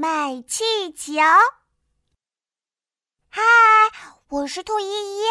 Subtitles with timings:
[0.00, 1.14] 卖气球。
[3.28, 3.42] 嗨，
[4.28, 5.24] 我是兔依依。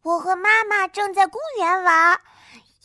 [0.00, 2.20] 我和妈妈正在公园玩，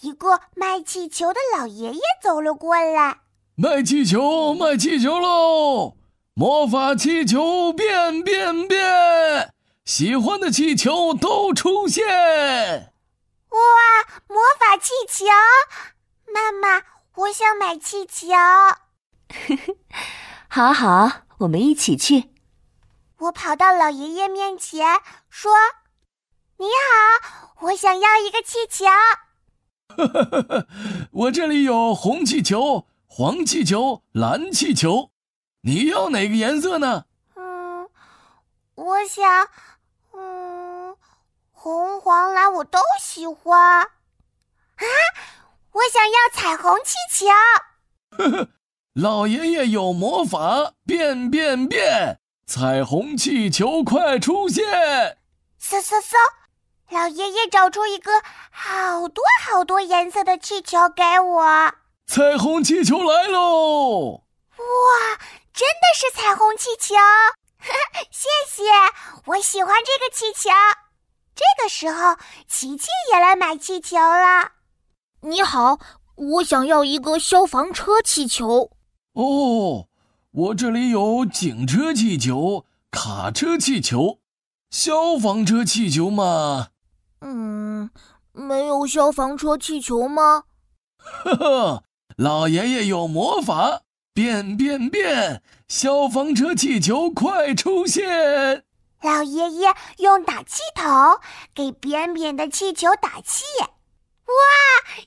[0.01, 3.19] 一个卖气球的老爷爷走了过来。
[3.53, 5.95] 卖气球，卖气球喽！
[6.33, 9.53] 魔法气球变变变，
[9.85, 12.03] 喜欢的气球都出现。
[13.49, 13.59] 哇，
[14.27, 15.25] 魔法气球！
[16.33, 16.81] 妈妈，
[17.13, 18.25] 我想买气球。
[20.55, 22.29] 好好，我们一起去。
[23.17, 25.51] 我跑到老爷爷面前说
[26.57, 28.85] ：“你好，我想要一个气球。
[31.25, 35.09] ”我这里有红气球、黄气球、蓝气球，
[35.61, 37.05] 你要哪个颜色呢？
[37.35, 37.89] 嗯，
[38.75, 39.47] 我想，
[40.13, 40.95] 嗯，
[41.51, 43.81] 红、黄、蓝我都喜欢。
[43.81, 43.89] 啊，
[45.71, 48.47] 我想要彩虹气球。
[48.93, 52.19] 老爷爷有魔法，变变变！
[52.45, 54.63] 彩虹气球快出现！
[55.59, 56.13] 嗖嗖嗖！
[56.89, 58.11] 老爷爷找出一个
[58.51, 61.73] 好多好多颜色的气球给我。
[62.05, 64.21] 彩虹气球来喽！
[64.57, 65.17] 哇，
[65.51, 66.93] 真的是彩虹气球！
[68.11, 68.63] 谢谢，
[69.25, 70.51] 我喜欢这个气球。
[71.33, 72.15] 这个时候，
[72.47, 74.51] 琪琪也来买气球了。
[75.21, 75.79] 你好，
[76.15, 78.69] 我想要一个消防车气球。
[79.13, 79.87] 哦，
[80.31, 84.19] 我这里有警车气球、卡车气球、
[84.71, 86.69] 消防车气球嘛？
[87.21, 87.91] 嗯，
[88.31, 90.45] 没有消防车气球吗？
[90.97, 91.83] 呵呵，
[92.17, 93.81] 老爷爷有魔法，
[94.13, 95.43] 变变变！
[95.67, 98.63] 消防车气球快出现！
[99.01, 101.19] 老爷爷用打气筒
[101.53, 104.33] 给扁扁的气球打气，哇，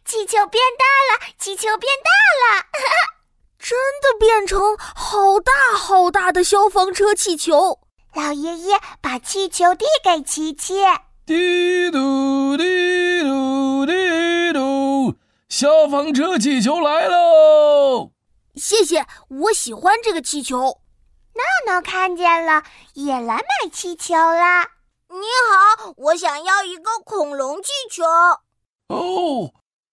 [0.04, 2.10] 气球变大了，气球变大
[2.56, 2.66] 了！
[3.66, 7.80] 真的变成好大好大的消防车气球！
[8.14, 10.74] 老爷爷把气球递给琪琪，
[11.26, 15.16] 滴嘟滴嘟滴嘟，
[15.48, 18.12] 消防车气球来喽！
[18.54, 20.78] 谢谢，我喜欢这个气球。
[21.34, 21.42] 闹
[21.74, 22.62] 闹看见了，
[22.94, 24.62] 也来买气球啦！
[25.08, 25.16] 你
[25.50, 28.04] 好，我想要一个恐龙气球。
[28.94, 29.52] 哦，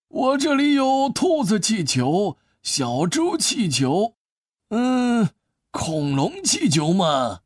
[0.09, 2.38] 我这里有兔子气球。
[2.63, 4.16] 小猪气球，
[4.69, 5.29] 嗯，
[5.72, 7.41] 恐龙气球吗？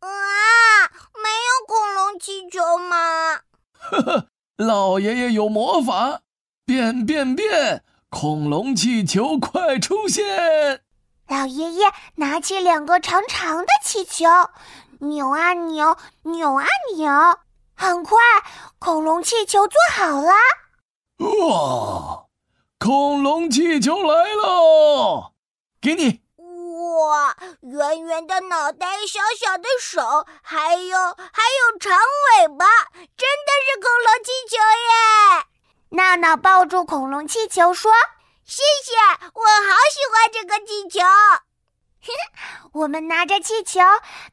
[0.00, 0.08] 啊，
[1.14, 3.42] 没有恐龙气球吗？
[3.74, 6.22] 呵呵，老爷爷有魔法，
[6.64, 10.80] 变变变，恐龙气球快出现！
[11.28, 14.24] 老爷爷拿起两个长长的气球，
[15.00, 16.64] 扭啊扭，扭啊
[16.96, 17.10] 扭，
[17.74, 18.18] 很快，
[18.78, 20.32] 恐龙气球做好了。
[21.18, 22.24] 哇！
[22.82, 25.34] 恐龙气球来喽！
[25.80, 26.20] 给你。
[26.36, 32.66] 哇，圆圆的脑袋，小小的手，还有还有长尾巴，
[33.16, 35.46] 真的是恐龙气球耶！
[35.90, 37.92] 闹闹抱住恐龙气球说
[38.44, 38.92] ：“谢谢，
[39.32, 40.98] 我好喜欢这个气球。”
[42.82, 43.78] 我们拿着气球，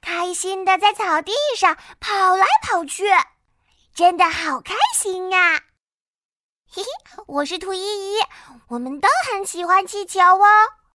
[0.02, 3.06] 开心的在草地上跑来跑去，
[3.94, 5.62] 真的好开心呀！
[6.72, 6.88] 嘿嘿，
[7.26, 8.18] 我是兔依依，
[8.68, 10.46] 我们都很喜欢气球哦。